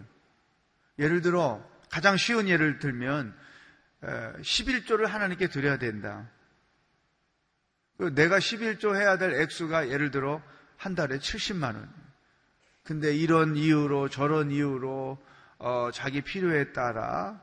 예를 1.00 1.22
들어 1.22 1.68
가장 1.90 2.18
쉬운 2.18 2.48
예를 2.48 2.78
들면 2.78 3.36
11조를 4.02 5.08
하나님께 5.08 5.48
드려야 5.48 5.78
된다. 5.78 6.30
그 7.98 8.14
내가 8.14 8.38
11조 8.38 8.96
해야 8.96 9.18
될 9.18 9.42
액수가 9.42 9.90
예를 9.90 10.12
들어 10.12 10.40
한 10.78 10.94
달에 10.94 11.18
70만 11.18 11.76
원. 11.76 12.13
근데 12.84 13.16
이런 13.16 13.56
이유로 13.56 14.10
저런 14.10 14.52
이유로 14.52 15.18
어, 15.60 15.90
자기 15.94 16.22
필요에 16.22 16.74
따라 16.74 17.42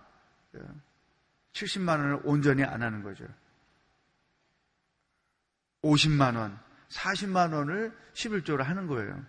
70만 1.53 1.89
원을 1.99 2.21
온전히 2.25 2.63
안 2.65 2.83
하는 2.83 3.03
거죠. 3.03 3.25
50만 5.83 6.37
원, 6.37 6.59
40만 6.91 7.55
원을 7.55 7.97
11조를 8.13 8.65
하는 8.65 8.87
거예요. 8.87 9.25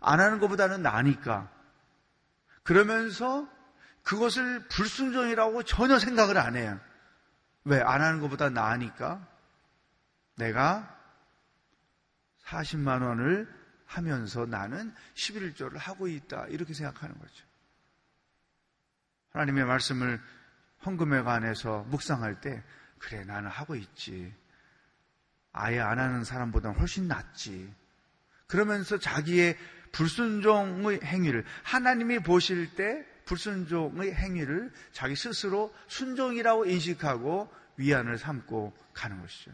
안 0.00 0.20
하는 0.20 0.38
것보다는 0.38 0.82
나니까. 0.82 1.50
그러면서 2.62 3.48
그것을 4.02 4.68
불순종이라고 4.68 5.62
전혀 5.64 5.98
생각을 5.98 6.38
안 6.38 6.56
해요. 6.56 6.78
왜? 7.64 7.80
안 7.80 8.02
하는 8.02 8.20
것보다 8.20 8.50
나으니까 8.50 9.26
내가 10.36 10.94
40만 12.44 13.02
원을 13.02 13.63
하면서 13.86 14.46
나는 14.46 14.94
11조를 15.14 15.76
하고 15.76 16.08
있다. 16.08 16.46
이렇게 16.48 16.74
생각하는 16.74 17.18
거죠. 17.18 17.44
하나님의 19.30 19.64
말씀을 19.64 20.20
헌금에 20.84 21.22
관해서 21.22 21.84
묵상할 21.88 22.40
때, 22.40 22.62
그래, 22.98 23.24
나는 23.24 23.50
하고 23.50 23.74
있지. 23.74 24.32
아예 25.52 25.80
안 25.80 25.98
하는 25.98 26.24
사람보다는 26.24 26.78
훨씬 26.78 27.08
낫지. 27.08 27.72
그러면서 28.46 28.98
자기의 28.98 29.56
불순종의 29.92 31.00
행위를, 31.02 31.44
하나님이 31.62 32.18
보실 32.20 32.74
때 32.74 33.06
불순종의 33.24 34.14
행위를 34.14 34.72
자기 34.92 35.16
스스로 35.16 35.74
순종이라고 35.88 36.66
인식하고 36.66 37.52
위안을 37.76 38.18
삼고 38.18 38.76
가는 38.92 39.20
것이죠. 39.20 39.52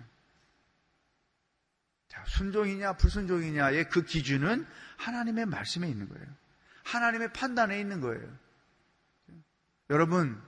자, 2.10 2.24
순종이냐 2.26 2.94
불순종이냐의 2.94 3.88
그 3.88 4.02
기준은 4.02 4.66
하나님의 4.98 5.46
말씀에 5.46 5.88
있는 5.88 6.08
거예요. 6.08 6.26
하나님의 6.84 7.32
판단에 7.32 7.78
있는 7.80 8.00
거예요. 8.00 8.28
여러분, 9.90 10.42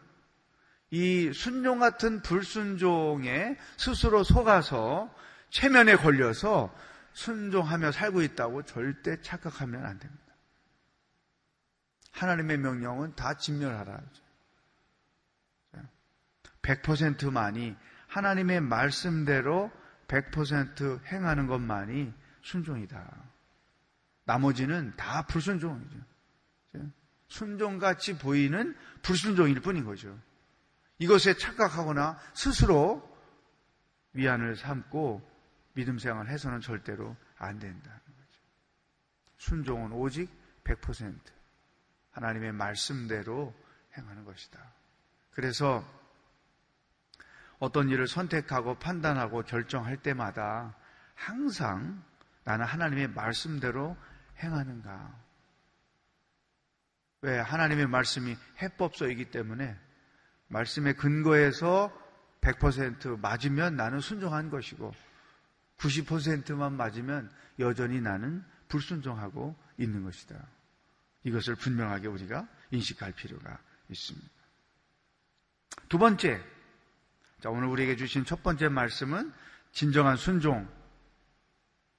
이 0.91 1.33
순종 1.33 1.79
같은 1.79 2.21
불순종에 2.21 3.57
스스로 3.77 4.25
속아서 4.25 5.15
체면에 5.51 5.97
걸려서 5.97 6.75
순종하며 7.13 7.93
살고 7.93 8.23
있다고 8.23 8.65
절대 8.65 9.21
착각하면 9.23 9.87
안 9.87 9.99
됩니다. 9.99 10.23
하나님의 12.11 12.59
명령은 12.59 13.15
다 13.15 13.35
진멸하라. 13.35 14.01
100%만이 16.63 17.77
하나님의 18.09 18.61
말씀대로 18.61 19.71
100% 20.13 21.03
행하는 21.07 21.47
것만이 21.47 22.13
순종이다. 22.43 23.25
나머지는 24.25 24.95
다 24.97 25.27
불순종이죠. 25.27 25.99
순종같이 27.29 28.19
보이는 28.19 28.77
불순종일 29.01 29.61
뿐인 29.61 29.85
거죠. 29.85 30.19
이것에 30.99 31.35
착각하거나 31.35 32.19
스스로 32.35 33.11
위안을 34.13 34.57
삼고 34.57 35.27
믿음 35.73 35.99
생활을 35.99 36.31
해서는 36.31 36.61
절대로 36.61 37.17
안 37.39 37.59
된다는 37.59 37.99
거죠. 37.99 38.41
순종은 39.39 39.93
오직 39.93 40.31
100% 40.65 41.19
하나님의 42.11 42.53
말씀대로 42.53 43.55
행하는 43.97 44.25
것이다. 44.25 44.61
그래서 45.31 45.83
어떤 47.63 47.89
일을 47.91 48.09
선택하고 48.09 48.75
판단하고 48.81 49.45
결정할 49.45 49.97
때마다 49.97 50.77
항상 51.15 52.03
나는 52.43 52.65
하나님의 52.65 53.11
말씀대로 53.11 53.97
행하는가. 54.43 55.23
왜? 57.21 57.39
하나님의 57.39 57.87
말씀이 57.87 58.37
해법서이기 58.61 59.27
때문에 59.31 59.79
말씀의 60.49 60.97
근거에서 60.97 61.97
100% 62.41 63.21
맞으면 63.21 63.77
나는 63.77 64.01
순종한 64.01 64.51
것이고 64.51 64.93
90%만 65.79 66.73
맞으면 66.73 67.31
여전히 67.61 68.01
나는 68.01 68.45
불순종하고 68.67 69.55
있는 69.79 70.03
것이다. 70.03 70.35
이것을 71.23 71.55
분명하게 71.55 72.09
우리가 72.09 72.49
인식할 72.73 73.13
필요가 73.13 73.57
있습니다. 73.89 74.29
두 75.89 75.99
번째, 75.99 76.43
자, 77.43 77.51
오늘 77.51 77.67
우리에게 77.67 77.97
주신 77.97 78.25
첫 78.25 78.45
번째 78.45 78.69
말씀은 78.69 79.33
진정한 79.73 80.17
순종, 80.17 80.69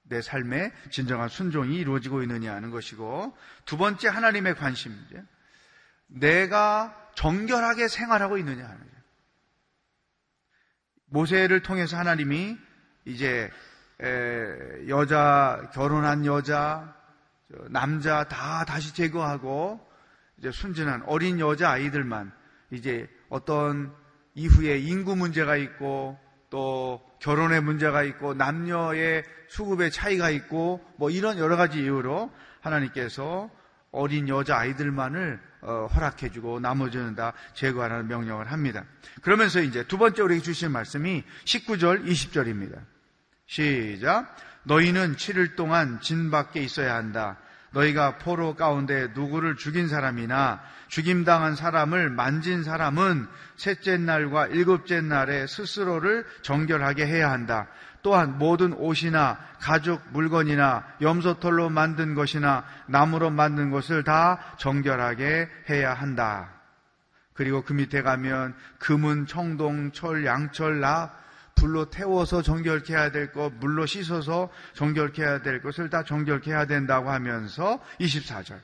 내 0.03 0.21
삶에 0.21 0.71
진정한 0.89 1.27
순종이 1.27 1.75
이루어지고 1.75 2.21
있느냐 2.23 2.53
하는 2.53 2.71
것이고, 2.71 3.35
두 3.65 3.75
번째 3.75 4.07
하나님의 4.07 4.55
관심, 4.55 4.97
내가 6.07 6.97
정결하게 7.15 7.89
생활하고 7.89 8.37
있느냐 8.37 8.63
하는 8.63 8.79
거죠. 8.79 8.91
모세를 11.07 11.61
통해서 11.61 11.97
하나님이 11.97 12.57
이제 13.03 13.51
여자 14.87 15.69
결혼한 15.73 16.25
여자 16.25 16.95
남자 17.69 18.23
다 18.23 18.63
다시 18.63 18.95
제거하고 18.95 19.85
이제 20.37 20.51
순진한 20.51 21.03
어린 21.03 21.41
여자 21.41 21.71
아이들만 21.71 22.31
이제 22.71 23.09
어떤 23.27 23.93
이후에 24.35 24.79
인구 24.79 25.15
문제가 25.15 25.55
있고 25.57 26.17
또 26.49 27.01
결혼의 27.19 27.61
문제가 27.61 28.03
있고 28.03 28.33
남녀의 28.33 29.23
수급의 29.47 29.91
차이가 29.91 30.29
있고 30.29 30.83
뭐 30.97 31.09
이런 31.09 31.37
여러 31.37 31.55
가지 31.55 31.79
이유로 31.79 32.31
하나님께서 32.61 33.49
어린 33.91 34.27
여자 34.27 34.57
아이들만을 34.57 35.39
어, 35.61 35.87
허락해주고 35.93 36.59
나머지는 36.59 37.15
다 37.15 37.33
제거하라는 37.53 38.07
명령을 38.07 38.51
합니다. 38.51 38.83
그러면서 39.21 39.61
이제 39.61 39.83
두 39.85 39.97
번째 39.97 40.23
우리에게 40.23 40.43
주신 40.43 40.71
말씀이 40.71 41.23
19절, 41.45 42.05
20절입니다. 42.05 42.81
시작. 43.45 44.35
너희는 44.63 45.15
7일 45.15 45.55
동안 45.55 45.99
진 46.01 46.31
밖에 46.31 46.61
있어야 46.61 46.95
한다. 46.95 47.37
너희가 47.73 48.17
포로 48.19 48.55
가운데 48.55 49.09
누구를 49.13 49.57
죽인 49.57 49.87
사람이나 49.87 50.61
죽임당한 50.87 51.55
사람을 51.55 52.09
만진 52.09 52.63
사람은 52.63 53.27
셋째 53.57 53.97
날과 53.97 54.47
일곱째 54.47 55.01
날에 55.01 55.47
스스로를 55.47 56.25
정결하게 56.43 57.05
해야 57.05 57.31
한다. 57.31 57.67
또한 58.03 58.37
모든 58.37 58.73
옷이나 58.73 59.39
가죽 59.59 60.01
물건이나 60.11 60.85
염소털로 61.01 61.69
만든 61.69 62.15
것이나 62.15 62.65
나무로 62.87 63.29
만든 63.29 63.71
것을 63.71 64.03
다 64.03 64.39
정결하게 64.57 65.49
해야 65.69 65.93
한다. 65.93 66.49
그리고 67.33 67.63
그 67.63 67.73
밑에 67.73 68.01
가면 68.03 68.55
금은 68.77 69.25
청동, 69.25 69.91
철, 69.91 70.25
양철, 70.25 70.81
납, 70.81 71.22
불로 71.55 71.89
태워서 71.89 72.41
정결케 72.41 72.93
해야 72.93 73.11
될 73.11 73.31
것, 73.31 73.51
물로 73.59 73.85
씻어서 73.85 74.49
정결케 74.73 75.21
해야 75.21 75.41
될 75.41 75.61
것을 75.61 75.89
다 75.89 76.03
정결케 76.03 76.51
해야 76.51 76.65
된다고 76.65 77.09
하면서 77.09 77.79
24절. 77.99 78.59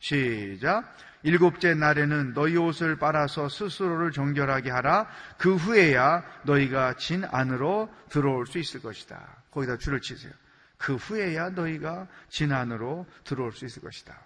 시작. 0.00 0.96
일곱째 1.22 1.74
날에는 1.74 2.32
너희 2.34 2.56
옷을 2.56 2.96
빨아서 2.96 3.48
스스로를 3.48 4.12
정결하게 4.12 4.70
하라. 4.70 5.08
그 5.36 5.56
후에야 5.56 6.24
너희가 6.44 6.94
진 6.94 7.24
안으로 7.24 7.92
들어올 8.08 8.46
수 8.46 8.58
있을 8.58 8.80
것이다. 8.80 9.42
거기다 9.50 9.78
줄을 9.78 10.00
치세요. 10.00 10.32
그 10.76 10.94
후에야 10.94 11.50
너희가 11.50 12.06
진 12.28 12.52
안으로 12.52 13.06
들어올 13.24 13.52
수 13.52 13.64
있을 13.64 13.82
것이다. 13.82 14.16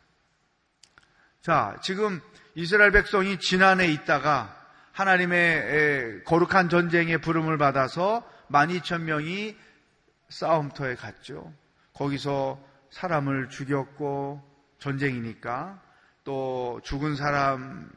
자, 1.40 1.76
지금 1.82 2.20
이스라엘 2.54 2.92
백성이 2.92 3.38
진 3.38 3.62
안에 3.62 3.88
있다가 3.88 4.61
하나님의 4.92 6.24
거룩한 6.24 6.68
전쟁에 6.68 7.16
부름을 7.16 7.58
받아서 7.58 8.28
12,000명이 8.50 9.56
싸움터에 10.28 10.94
갔죠. 10.94 11.52
거기서 11.94 12.62
사람을 12.90 13.48
죽였고 13.48 14.42
전쟁이니까 14.78 15.82
또 16.24 16.80
죽은 16.84 17.16
사람 17.16 17.90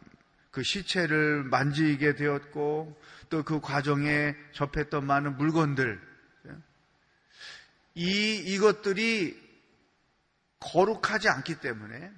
그 0.51 0.63
시체를 0.63 1.43
만지게 1.43 2.15
되었고 2.15 2.97
또 3.29 3.43
그 3.43 3.59
과정에 3.59 4.35
접했던 4.53 5.05
많은 5.05 5.37
물건들 5.37 5.99
이 7.95 8.35
이것들이 8.37 9.41
거룩하지 10.59 11.29
않기 11.29 11.59
때문에 11.59 12.11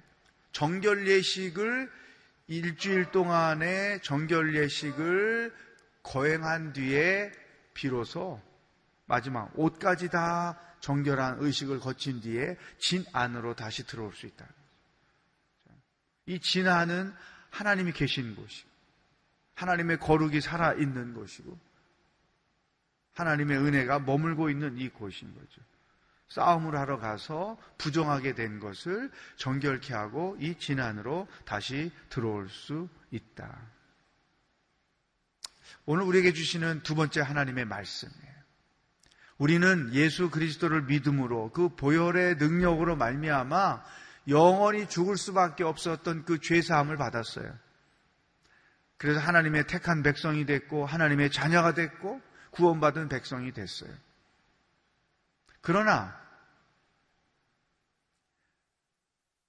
정결 0.52 1.08
예식을 1.08 1.90
일주일 2.48 3.10
동안의 3.12 4.02
정결 4.02 4.56
예식을 4.56 5.54
거행한 6.02 6.72
뒤에 6.72 7.30
비로소 7.74 8.40
마지막 9.06 9.50
옷까지 9.58 10.08
다 10.08 10.58
정결한 10.80 11.36
의식을 11.40 11.78
거친 11.80 12.20
뒤에 12.20 12.56
진 12.78 13.04
안으로 13.12 13.54
다시 13.54 13.86
들어올 13.86 14.12
수 14.14 14.26
있다. 14.26 14.46
이 16.26 16.38
진 16.40 16.68
안은 16.68 17.14
하나님이 17.50 17.92
계신 17.92 18.34
곳이고 18.34 18.68
하나님의 19.54 19.98
거룩이 19.98 20.40
살아 20.40 20.72
있는 20.74 21.14
곳이고 21.14 21.58
하나님의 23.14 23.58
은혜가 23.58 23.98
머물고 24.00 24.50
있는 24.50 24.78
이 24.78 24.88
곳인 24.88 25.34
거죠. 25.34 25.60
싸움을 26.28 26.76
하러 26.76 26.98
가서 26.98 27.56
부정하게 27.78 28.34
된 28.34 28.60
것을 28.60 29.10
정결케 29.36 29.94
하고 29.94 30.36
이 30.40 30.56
진안으로 30.58 31.26
다시 31.44 31.90
들어올 32.10 32.48
수 32.48 32.88
있다. 33.10 33.58
오늘 35.86 36.04
우리에게 36.04 36.32
주시는 36.32 36.82
두 36.82 36.94
번째 36.94 37.22
하나님의 37.22 37.64
말씀이에요. 37.64 38.28
우리는 39.38 39.90
예수 39.94 40.30
그리스도를 40.30 40.82
믿음으로 40.82 41.50
그 41.52 41.70
보혈의 41.70 42.36
능력으로 42.36 42.96
말미암아 42.96 43.84
영원히 44.28 44.88
죽을 44.88 45.16
수밖에 45.16 45.64
없었던 45.64 46.24
그 46.24 46.38
죄 46.40 46.60
사함을 46.60 46.96
받았어요. 46.96 47.56
그래서 48.98 49.20
하나님의 49.20 49.66
택한 49.66 50.02
백성이 50.02 50.44
됐고 50.44 50.84
하나님의 50.84 51.30
자녀가 51.30 51.72
됐고 51.72 52.20
구원받은 52.50 53.08
백성이 53.08 53.52
됐어요. 53.52 53.90
그러나 55.68 56.18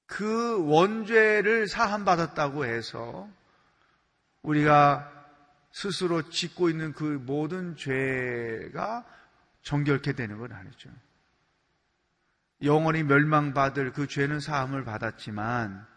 그 0.05 0.67
원죄를 0.67 1.69
사함받았다고 1.69 2.65
해서 2.65 3.29
우리가 4.41 5.09
스스로 5.71 6.29
짓고 6.29 6.69
있는 6.69 6.91
그 6.91 7.05
모든 7.05 7.77
죄가 7.77 9.05
정결케 9.61 10.11
되는 10.11 10.37
건 10.39 10.51
아니죠. 10.51 10.89
영원히 12.63 13.03
멸망받을 13.03 13.93
그 13.93 14.05
죄는 14.05 14.41
사함을 14.41 14.83
받았지만 14.83 15.87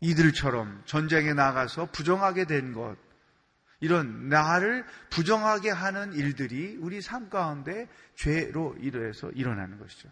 이들처럼 0.00 0.82
전쟁에 0.84 1.32
나가서 1.32 1.92
부정하게 1.92 2.44
된 2.44 2.74
것, 2.74 2.98
이런 3.80 4.28
나를 4.28 4.84
부정하게 5.10 5.70
하는 5.70 6.12
일들이 6.12 6.76
우리 6.80 7.00
삶 7.00 7.30
가운데 7.30 7.88
죄로 8.16 8.76
인해서 8.80 9.30
일어나는 9.30 9.78
것이죠. 9.78 10.08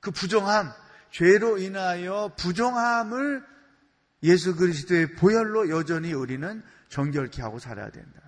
그 0.00 0.10
부정함, 0.10 0.72
죄로 1.10 1.58
인하여 1.58 2.32
부정함을 2.36 3.44
예수 4.22 4.56
그리스도의 4.56 5.14
보혈로 5.14 5.68
여전히 5.68 6.12
우리는 6.12 6.62
정결케 6.88 7.42
하고 7.42 7.58
살아야 7.58 7.90
된다. 7.90 8.20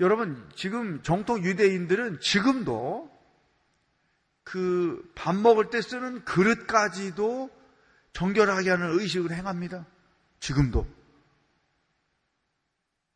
여러분, 0.00 0.48
지금 0.54 1.02
정통 1.02 1.44
유대인들은 1.44 2.20
지금도 2.20 3.10
그 4.44 5.08
밥 5.14 5.34
먹을 5.34 5.68
때 5.68 5.82
쓰는 5.82 6.24
그릇까지도 6.24 7.50
정결하게 8.12 8.70
하는 8.70 8.98
의식을 8.98 9.32
행합니다. 9.32 9.84
지금도. 10.40 10.86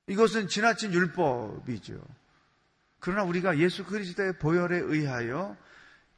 이것은 0.07 0.49
지나친 0.49 0.93
율법이죠. 0.93 2.03
그러나 3.01 3.25
우리가 3.25 3.59
예수 3.59 3.85
그리스도의 3.85 4.39
보혈에 4.39 4.79
의하여 4.79 5.57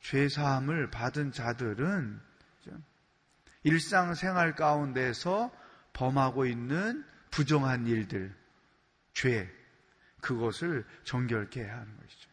죄 0.01 0.29
사함을 0.29 0.91
받은 0.91 1.33
자들은 1.33 2.21
일상생활 3.63 4.55
가운데서 4.55 5.51
범하고 5.95 6.45
있는 6.45 7.05
부정한 7.31 7.87
일들, 7.87 8.35
죄, 9.15 9.51
그것을 10.21 10.85
정결케 11.05 11.63
해야 11.63 11.79
하는 11.79 11.97
것이죠. 11.97 12.31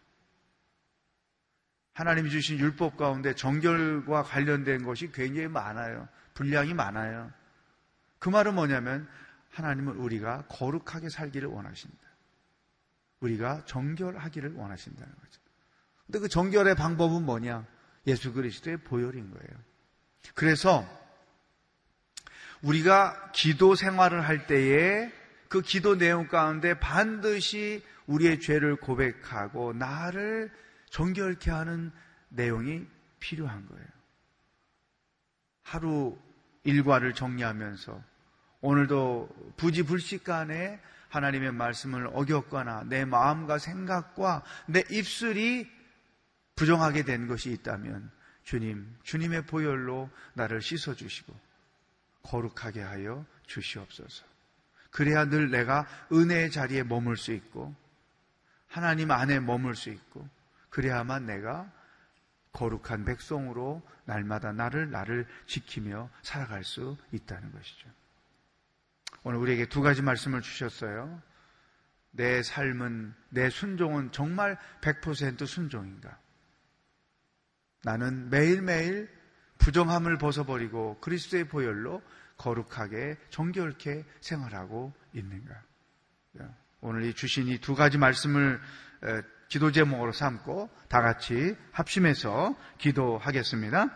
하나님이 1.94 2.30
주신 2.30 2.60
율법 2.60 2.98
가운데 2.98 3.34
정결과 3.34 4.24
관련된 4.24 4.84
것이 4.84 5.12
굉장히 5.12 5.48
많아요. 5.48 6.08
분량이 6.34 6.74
많아요. 6.74 7.32
그 8.20 8.30
말은 8.30 8.56
뭐냐면 8.56 9.10
하나님은 9.52 9.98
우리가 9.98 10.46
거룩하게 10.48 11.10
살기를 11.10 11.50
원하신다. 11.50 11.98
우리가 13.20 13.66
정결하기를 13.66 14.54
원하신다는 14.54 15.14
거죠. 15.14 15.42
근데 16.06 16.20
그 16.20 16.28
정결의 16.28 16.76
방법은 16.76 17.24
뭐냐? 17.24 17.66
예수 18.08 18.34
그리스도의 18.34 18.78
보혈인 18.78 19.32
거예요. 19.32 19.64
그래서 20.34 20.86
우리가 22.62 23.32
기도 23.32 23.76
생활을 23.76 24.28
할 24.28 24.48
때에 24.48 25.12
그 25.50 25.62
기도 25.62 25.98
내용 25.98 26.28
가운데 26.28 26.80
반드시 26.80 27.84
우리의 28.08 28.40
죄를 28.40 28.78
고백하고 28.78 29.74
나를 29.74 30.52
정결케 30.90 31.52
하는 31.52 31.92
내용이 32.30 32.86
필요한 33.20 33.68
거예요. 33.68 33.88
하루 35.64 36.18
일과를 36.64 37.14
정리하면서 37.14 38.11
오늘도 38.62 39.54
부지불식 39.58 40.24
간에 40.24 40.80
하나님의 41.10 41.52
말씀을 41.52 42.08
어겼거나 42.14 42.84
내 42.86 43.06
마음과 43.06 43.58
생각과 43.58 44.44
내 44.68 44.84
입술이 44.90 45.70
부정하게 46.56 47.04
된 47.04 47.28
것이 47.28 47.52
있다면 47.52 48.12
주님, 48.44 48.96
주님의 49.04 49.46
보혈로 49.46 50.10
나를 50.34 50.62
씻어 50.62 50.94
주시고 50.94 51.38
거룩하게 52.24 52.82
하여 52.82 53.26
주시옵소서. 53.48 54.24
그래야 54.90 55.26
늘 55.26 55.50
내가 55.50 55.88
은혜의 56.12 56.52
자리에 56.52 56.84
머물 56.84 57.18
수 57.18 57.32
있고 57.34 57.74
하나님 58.68 59.12
안에 59.12 59.40
머물 59.40 59.76
수 59.76 59.90
있고 59.90 60.28
그래야만 60.70 61.26
내가 61.26 61.72
거룩한 62.54 63.06
백성으로 63.06 63.82
날마다 64.06 64.52
나를 64.52 64.92
나를 64.92 65.28
지키며 65.46 66.10
살아갈 66.22 66.64
수 66.64 66.98
있다는 67.12 67.52
것이죠. 67.52 67.90
오늘 69.24 69.40
우리에게 69.40 69.68
두 69.68 69.82
가지 69.82 70.02
말씀을 70.02 70.42
주셨어요. 70.42 71.22
내 72.12 72.44
삶은, 72.44 73.14
내 73.30 73.50
순종은 73.50 74.12
정말 74.12 74.58
100% 74.82 75.46
순종인가? 75.46 76.18
나는 77.84 78.30
매일매일 78.30 79.10
부정함을 79.60 80.18
벗어버리고 80.18 81.00
그리스도의 81.00 81.48
보혈로 81.48 82.02
거룩하게 82.38 83.18
정결케 83.30 84.04
생활하고 84.20 84.94
있는가? 85.14 85.62
오늘 86.82 87.04
이 87.04 87.14
주신 87.14 87.48
이 87.48 87.60
두 87.60 87.76
가지 87.76 87.98
말씀을 88.00 88.60
기도 89.48 89.72
제목으로 89.72 90.12
삼고 90.12 90.70
다 90.88 91.02
같이 91.02 91.56
합심해서 91.72 92.56
기도하겠습니다. 92.80 93.88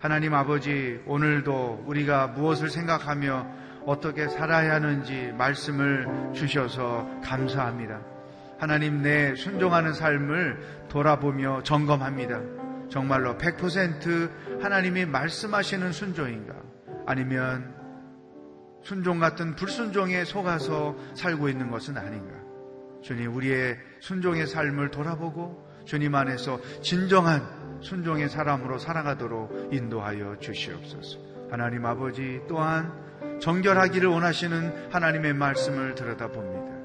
하나님 0.00 0.34
아버지, 0.34 1.00
오늘도 1.06 1.84
우리가 1.86 2.28
무엇을 2.28 2.70
생각하며 2.70 3.77
어떻게 3.88 4.28
살아야 4.28 4.74
하는지 4.74 5.32
말씀을 5.38 6.34
주셔서 6.34 7.08
감사합니다. 7.24 8.02
하나님 8.58 9.00
내 9.00 9.34
순종하는 9.34 9.94
삶을 9.94 10.88
돌아보며 10.90 11.62
점검합니다. 11.62 12.38
정말로 12.90 13.38
100% 13.38 14.60
하나님이 14.62 15.06
말씀하시는 15.06 15.92
순종인가? 15.92 16.54
아니면 17.06 17.74
순종 18.82 19.20
같은 19.20 19.56
불순종에 19.56 20.26
속아서 20.26 20.94
살고 21.14 21.48
있는 21.48 21.70
것은 21.70 21.96
아닌가? 21.96 22.34
주님, 23.02 23.34
우리의 23.34 23.78
순종의 24.00 24.48
삶을 24.48 24.90
돌아보고 24.90 25.66
주님 25.86 26.14
안에서 26.14 26.60
진정한 26.82 27.42
순종의 27.80 28.28
사람으로 28.28 28.78
살아가도록 28.78 29.72
인도하여 29.72 30.36
주시옵소서. 30.40 31.18
하나님 31.50 31.86
아버지 31.86 32.42
또한 32.46 33.07
정결하기를 33.40 34.08
원하시는 34.08 34.92
하나님의 34.92 35.34
말씀을 35.34 35.94
들여다봅니다. 35.94 36.78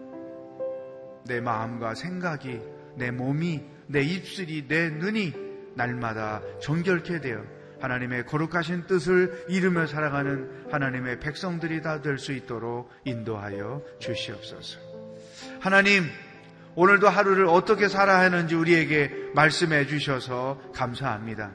내 1.25 1.39
마음과 1.41 1.95
생각이, 1.95 2.59
내 2.95 3.11
몸이, 3.11 3.63
내 3.87 4.01
입술이, 4.01 4.67
내 4.67 4.89
눈이 4.89 5.33
날마다 5.75 6.41
정결케 6.61 7.21
되어 7.21 7.43
하나님의 7.81 8.25
거룩하신 8.25 8.87
뜻을 8.87 9.45
이루며 9.49 9.87
살아가는 9.87 10.67
하나님의 10.71 11.19
백성들이 11.19 11.81
다 11.81 12.01
될 12.01 12.17
수 12.17 12.31
있도록 12.31 12.89
인도하여 13.03 13.81
주시옵소서. 13.99 14.79
하나님, 15.59 16.03
오늘도 16.75 17.09
하루를 17.09 17.45
어떻게 17.45 17.87
살아야 17.87 18.19
하는지 18.19 18.55
우리에게 18.55 19.31
말씀해 19.35 19.85
주셔서 19.87 20.61
감사합니다. 20.73 21.51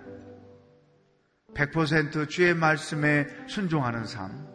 100% 1.55 2.29
주의 2.29 2.55
말씀에 2.55 3.27
순종하는 3.49 4.05
삶, 4.05 4.47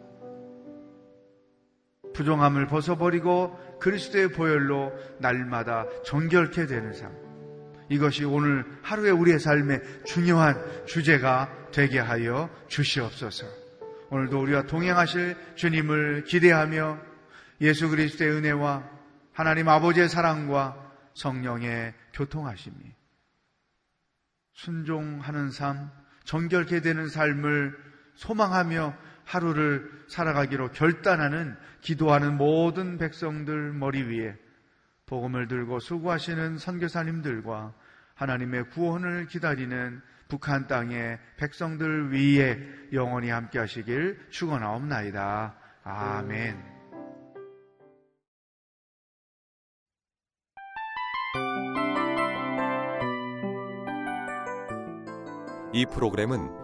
부정함을 2.14 2.66
벗어버리고 2.66 3.78
그리스도의 3.80 4.28
보혈로 4.28 4.92
날마다 5.18 5.86
정결케 6.04 6.66
되는 6.66 6.92
삶. 6.92 7.12
이것이 7.90 8.24
오늘 8.24 8.64
하루의 8.82 9.12
우리의 9.12 9.38
삶의 9.38 9.82
중요한 10.06 10.56
주제가 10.86 11.68
되게 11.70 11.98
하여 11.98 12.48
주시옵소서. 12.68 13.46
오늘도 14.10 14.40
우리와 14.40 14.62
동행하실 14.62 15.36
주님을 15.56 16.24
기대하며 16.24 16.98
예수 17.60 17.88
그리스도의 17.90 18.30
은혜와 18.30 18.88
하나님 19.32 19.68
아버지의 19.68 20.08
사랑과 20.08 20.80
성령의 21.14 21.94
교통하심이 22.12 22.76
순종하는 24.54 25.50
삶, 25.50 25.90
정결케 26.24 26.80
되는 26.80 27.08
삶을 27.08 27.76
소망하며 28.14 28.96
하루를 29.24 29.90
살아가기로 30.08 30.70
결단하는 30.72 31.56
기도하는 31.80 32.36
모든 32.36 32.98
백성들 32.98 33.72
머리 33.72 34.02
위에 34.02 34.36
복음을 35.06 35.48
들고 35.48 35.80
수고하시는 35.80 36.58
선교사님들과 36.58 37.74
하나님의 38.14 38.70
구원을 38.70 39.26
기다리는 39.26 40.00
북한 40.28 40.66
땅의 40.66 41.18
백성들 41.36 42.12
위에 42.12 42.58
영원히 42.92 43.30
함께 43.30 43.58
하시길 43.58 44.30
축원하옵나이다. 44.30 45.56
아멘. 45.84 46.74
이 55.72 55.84
프로그램은 55.86 56.63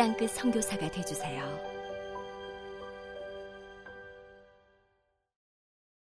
땅끝 0.00 0.30
성교사가 0.30 0.88
되주세요. 0.90 1.69